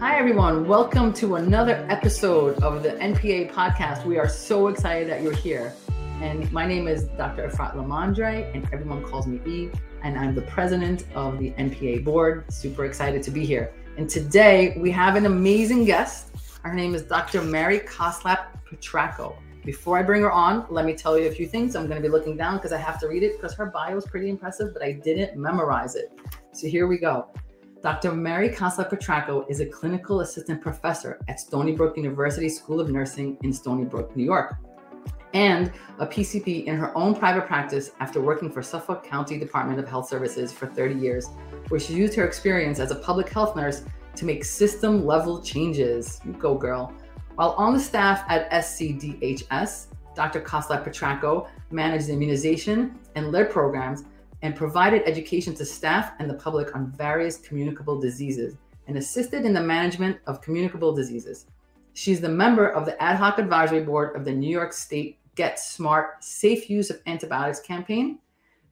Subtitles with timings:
[0.00, 0.66] Hi, everyone.
[0.66, 4.06] Welcome to another episode of the NPA podcast.
[4.06, 5.74] We are so excited that you're here.
[6.22, 7.46] And my name is Dr.
[7.46, 9.70] Efrat LaMandre, and everyone calls me E,
[10.02, 12.50] and I'm the president of the NPA board.
[12.50, 13.74] Super excited to be here.
[13.98, 16.30] And today we have an amazing guest.
[16.62, 17.42] Her name is Dr.
[17.42, 19.36] Mary Koslap Petraco.
[19.66, 21.76] Before I bring her on, let me tell you a few things.
[21.76, 23.98] I'm going to be looking down because I have to read it because her bio
[23.98, 26.10] is pretty impressive, but I didn't memorize it.
[26.52, 27.28] So here we go.
[27.82, 28.12] Dr.
[28.12, 33.38] Mary Koslap Petraco is a clinical assistant professor at Stony Brook University School of Nursing
[33.42, 34.56] in Stony Brook, New York,
[35.32, 39.88] and a PCP in her own private practice after working for Suffolk County Department of
[39.88, 41.28] Health Services for 30 years,
[41.68, 43.82] where she used her experience as a public health nurse
[44.14, 46.20] to make system level changes.
[46.26, 46.92] You go, girl.
[47.36, 50.42] While on the staff at SCDHS, Dr.
[50.42, 54.04] Koslap Petraco managed immunization and lead programs
[54.42, 59.52] and provided education to staff and the public on various communicable diseases and assisted in
[59.52, 61.46] the management of communicable diseases.
[61.92, 65.58] She's the member of the ad hoc advisory board of the New York State Get
[65.58, 68.18] Smart Safe Use of Antibiotics campaign,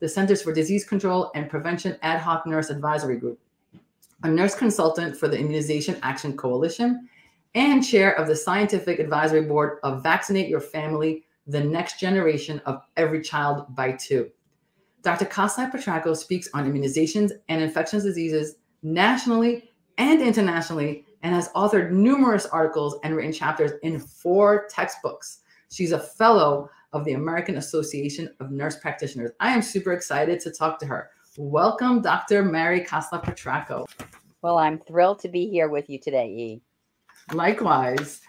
[0.00, 3.38] the Centers for Disease Control and Prevention Ad hoc Nurse Advisory Group,
[4.22, 7.08] a nurse consultant for the Immunization Action Coalition,
[7.54, 12.82] and chair of the scientific advisory board of Vaccinate Your Family, the next generation of
[12.96, 14.30] every child by two.
[15.04, 15.26] Dr.
[15.26, 22.46] Koslap Petraco speaks on immunizations and infectious diseases nationally and internationally and has authored numerous
[22.46, 25.40] articles and written chapters in four textbooks.
[25.70, 29.32] She's a fellow of the American Association of Nurse Practitioners.
[29.40, 31.10] I am super excited to talk to her.
[31.36, 32.42] Welcome, Dr.
[32.42, 33.84] Mary Koslap Petraco.
[34.40, 36.62] Well, I'm thrilled to be here with you today, E.
[37.34, 38.22] Likewise.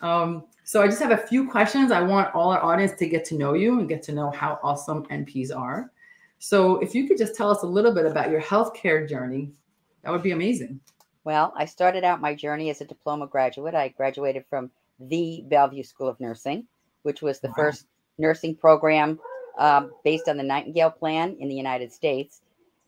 [0.00, 1.92] Um, so I just have a few questions.
[1.92, 4.58] I want all our audience to get to know you and get to know how
[4.62, 5.91] awesome NPs are.
[6.44, 9.52] So if you could just tell us a little bit about your healthcare journey,
[10.02, 10.80] that would be amazing.
[11.22, 13.76] Well, I started out my journey as a diploma graduate.
[13.76, 14.68] I graduated from
[14.98, 16.66] the Bellevue School of Nursing,
[17.04, 17.54] which was the wow.
[17.56, 17.86] first
[18.18, 19.20] nursing program
[19.56, 22.40] um, based on the Nightingale Plan in the United States.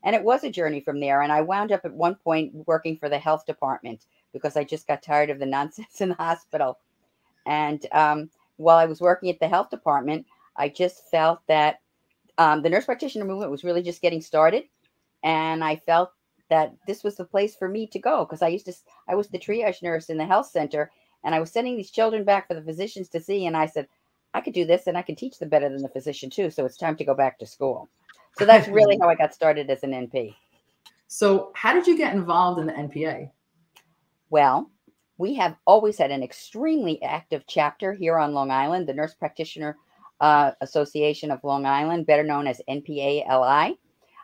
[0.02, 1.22] And it was a journey from there.
[1.22, 4.88] And I wound up at one point working for the health department because I just
[4.88, 6.80] got tired of the nonsense in the hospital.
[7.46, 11.78] And um, while I was working at the health department, I just felt that
[12.38, 14.64] um, the nurse practitioner movement was really just getting started,
[15.22, 16.10] and I felt
[16.50, 18.74] that this was the place for me to go because I used to
[19.08, 20.90] I was the triage nurse in the health center,
[21.24, 23.88] and I was sending these children back for the physicians to see, and I said
[24.34, 26.50] I could do this and I can teach them better than the physician too.
[26.50, 27.88] So it's time to go back to school.
[28.36, 30.34] So that's really how I got started as an NP.
[31.06, 33.30] So how did you get involved in the NPA?
[34.30, 34.70] Well,
[35.16, 38.88] we have always had an extremely active chapter here on Long Island.
[38.88, 39.78] The Nurse Practitioner
[40.20, 43.76] uh, Association of Long Island, better known as NPALI.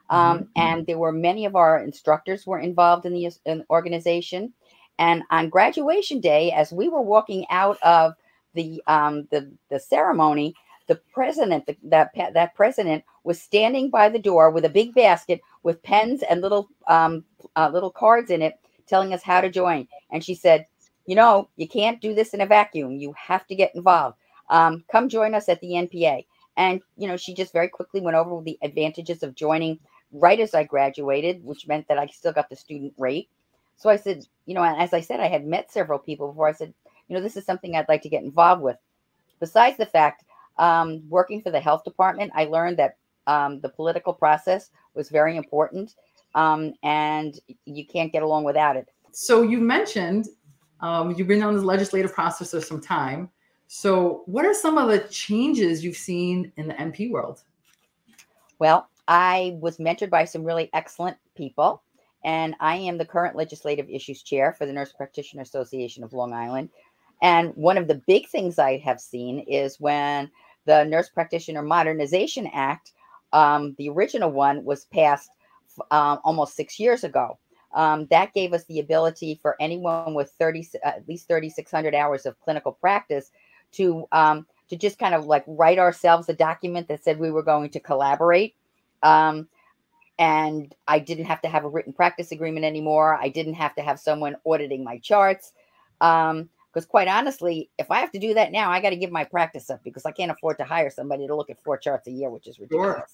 [0.08, 0.44] Um, mm-hmm.
[0.56, 4.52] And there were many of our instructors were involved in the in organization.
[4.98, 8.14] And on graduation day, as we were walking out of
[8.54, 10.54] the um, the, the ceremony,
[10.88, 15.40] the president, the, that that president was standing by the door with a big basket
[15.62, 17.24] with pens and little um,
[17.56, 19.86] uh, little cards in it, telling us how to join.
[20.10, 20.66] And she said,
[21.06, 22.96] "You know, you can't do this in a vacuum.
[22.96, 24.16] You have to get involved
[24.50, 26.26] um, come join us at the NPA.
[26.56, 29.78] And, you know, she just very quickly went over the advantages of joining
[30.12, 33.30] right as I graduated, which meant that I still got the student rate.
[33.76, 36.48] So I said, you know, as I said, I had met several people before.
[36.48, 36.74] I said,
[37.08, 38.76] you know, this is something I'd like to get involved with.
[39.38, 40.24] Besides the fact,
[40.58, 42.96] um, working for the health department, I learned that
[43.26, 45.94] um, the political process was very important
[46.34, 48.88] um, and you can't get along without it.
[49.12, 50.28] So you mentioned
[50.80, 53.30] um, you've been on the legislative process for some time.
[53.72, 57.44] So, what are some of the changes you've seen in the NP world?
[58.58, 61.80] Well, I was mentored by some really excellent people,
[62.24, 66.32] and I am the current legislative issues chair for the Nurse Practitioner Association of Long
[66.32, 66.70] Island.
[67.22, 70.32] And one of the big things I have seen is when
[70.64, 72.90] the Nurse Practitioner Modernization Act,
[73.32, 75.30] um, the original one, was passed
[75.92, 77.38] um, almost six years ago.
[77.72, 82.40] Um, that gave us the ability for anyone with 30, at least 3,600 hours of
[82.40, 83.30] clinical practice
[83.72, 87.42] to um, to just kind of like write ourselves a document that said we were
[87.42, 88.54] going to collaborate.
[89.02, 89.48] Um,
[90.18, 93.18] and I didn't have to have a written practice agreement anymore.
[93.20, 95.52] I didn't have to have someone auditing my charts.
[96.00, 99.10] Um, because quite honestly, if I have to do that now, I got to give
[99.10, 102.06] my practice up because I can't afford to hire somebody to look at four charts
[102.06, 102.94] a year, which is ridiculous.
[102.96, 103.06] Sure.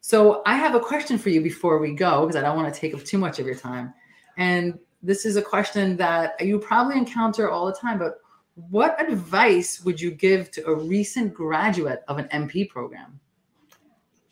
[0.00, 2.78] So I have a question for you before we go because I don't want to
[2.78, 3.94] take up too much of your time.
[4.36, 8.18] And this is a question that you probably encounter all the time, but
[8.54, 13.18] what advice would you give to a recent graduate of an NP program?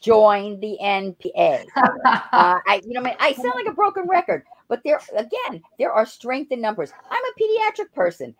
[0.00, 1.64] Join the NPA.
[1.76, 1.90] uh,
[2.32, 6.50] I, you know, I sound like a broken record, But there, again, there are strength
[6.52, 6.92] in numbers.
[7.10, 8.34] I'm a pediatric person.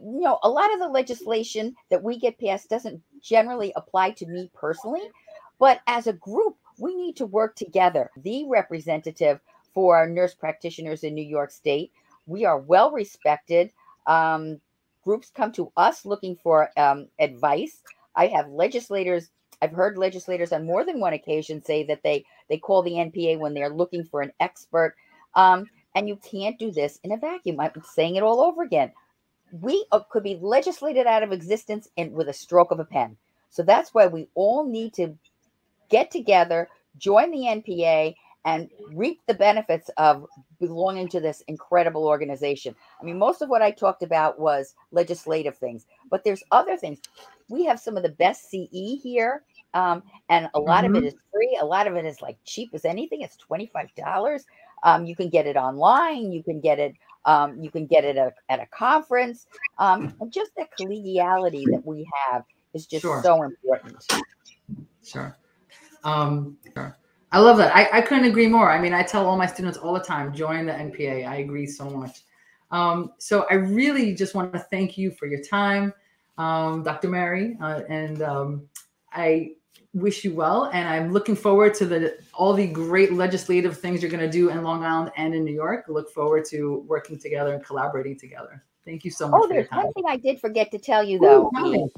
[0.00, 4.26] You know, a lot of the legislation that we get passed doesn't generally apply to
[4.26, 5.10] me personally,
[5.58, 8.10] but as a group, we need to work together.
[8.18, 9.40] The representative
[9.74, 11.92] for nurse practitioners in New York State,
[12.26, 13.72] we are well respected.
[14.06, 14.60] Um,
[15.08, 17.80] groups come to us looking for um, advice.
[18.14, 19.30] I have legislators.
[19.62, 23.38] I've heard legislators on more than one occasion say that they they call the NPA
[23.38, 24.94] when they're looking for an expert.
[25.34, 27.58] Um, and you can't do this in a vacuum.
[27.58, 28.92] I'm saying it all over again.
[29.50, 33.16] We uh, could be legislated out of existence in, with a stroke of a pen.
[33.48, 35.14] So that's why we all need to
[35.88, 36.68] get together,
[36.98, 38.14] join the NPA,
[38.44, 40.24] and reap the benefits of
[40.60, 42.74] belonging to this incredible organization.
[43.00, 47.00] I mean, most of what I talked about was legislative things, but there's other things.
[47.48, 49.42] We have some of the best CE here,
[49.74, 50.96] um, and a lot mm-hmm.
[50.96, 51.36] of it mm-hmm.
[51.36, 51.58] free.
[51.60, 53.22] A lot of it is like cheap as anything.
[53.22, 54.44] It's twenty five dollars.
[54.82, 56.32] Um, you can get it online.
[56.32, 56.94] You can get it.
[57.24, 59.46] Um, you can get it at, at a conference.
[59.78, 62.44] Um, and just the collegiality that we have
[62.74, 63.22] is just sure.
[63.22, 63.96] so important.
[65.02, 65.36] Sure.
[66.04, 66.96] Um, sure.
[67.30, 67.74] I love that.
[67.74, 68.70] I, I couldn't agree more.
[68.70, 71.28] I mean, I tell all my students all the time, join the NPA.
[71.28, 72.22] I agree so much.
[72.70, 75.92] Um, so I really just want to thank you for your time,
[76.38, 77.08] um, Dr.
[77.08, 78.68] Mary, uh, and um,
[79.12, 79.52] I
[79.94, 80.70] wish you well.
[80.72, 84.50] And I'm looking forward to the all the great legislative things you're going to do
[84.50, 85.86] in Long Island and in New York.
[85.88, 88.64] Look forward to working together and collaborating together.
[88.84, 89.42] Thank you so much.
[89.44, 91.50] Oh, there's one thing I did forget to tell you though.
[91.58, 91.90] Ooh,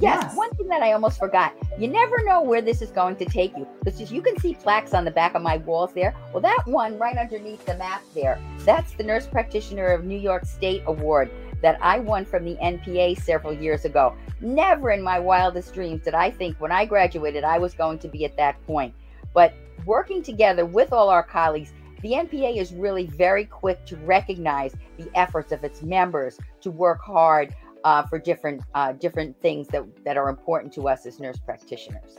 [0.00, 1.54] Yes, yes, one thing that I almost forgot.
[1.78, 3.66] You never know where this is going to take you.
[3.84, 6.14] Because you can see plaques on the back of my walls there.
[6.32, 10.46] Well, that one right underneath the map there, that's the Nurse Practitioner of New York
[10.46, 11.30] State Award
[11.62, 14.14] that I won from the NPA several years ago.
[14.40, 18.08] Never in my wildest dreams did I think when I graduated I was going to
[18.08, 18.94] be at that point.
[19.32, 19.54] But
[19.86, 25.08] working together with all our colleagues, the NPA is really very quick to recognize the
[25.14, 30.16] efforts of its members to work hard uh, for different uh, different things that that
[30.16, 32.18] are important to us as nurse practitioners.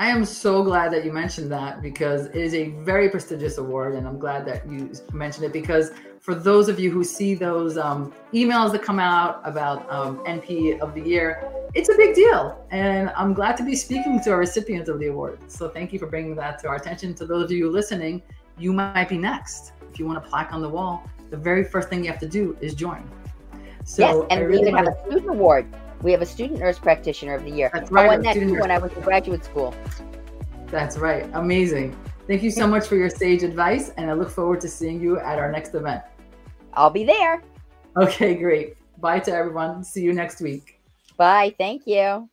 [0.00, 3.94] I am so glad that you mentioned that because it is a very prestigious award,
[3.94, 5.90] and I'm glad that you mentioned it because
[6.20, 10.78] for those of you who see those um, emails that come out about um, NP
[10.78, 11.42] of the year,
[11.74, 15.08] it's a big deal, and I'm glad to be speaking to a recipient of the
[15.08, 15.38] award.
[15.48, 17.14] So thank you for bringing that to our attention.
[17.14, 18.22] To those of you listening,
[18.56, 19.72] you might be next.
[19.90, 22.28] If you want a plaque on the wall, the very first thing you have to
[22.28, 23.08] do is join.
[23.88, 25.66] So yes, and really we even have a student award.
[26.02, 27.70] We have a student nurse practitioner of the year.
[27.72, 28.04] That's right.
[28.04, 29.74] I won that too when I was in graduate school.
[30.66, 31.28] That's right.
[31.32, 31.98] Amazing.
[32.26, 35.18] Thank you so much for your sage advice, and I look forward to seeing you
[35.18, 36.02] at our next event.
[36.74, 37.42] I'll be there.
[37.96, 38.76] Okay, great.
[39.00, 39.82] Bye to everyone.
[39.82, 40.82] See you next week.
[41.16, 41.54] Bye.
[41.56, 42.28] Thank you.